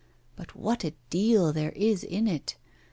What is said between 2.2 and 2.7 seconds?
it!